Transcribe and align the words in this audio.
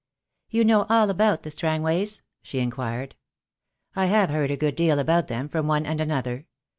"You 0.49 0.65
know 0.65 0.87
all 0.89 1.11
about 1.11 1.43
the 1.43 1.51
Strangways?" 1.51 2.23
she 2.41 2.57
inquired. 2.57 3.13
"I 3.95 4.07
have 4.07 4.31
heard 4.31 4.49
a 4.49 4.57
good 4.57 4.73
deal 4.75 4.97
about 4.97 5.27
them 5.27 5.47
from 5.47 5.67
one 5.67 5.85
and 5.85 6.01
another. 6.01 6.47